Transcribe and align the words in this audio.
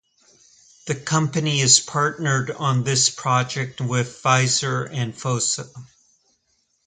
The 0.87 0.95
company 0.95 1.61
is 1.61 1.79
partnered 1.79 2.49
on 2.49 2.83
this 2.83 3.11
project 3.11 3.79
with 3.81 4.07
Pfizer 4.19 4.89
and 4.91 5.13
Fosun. 5.13 5.69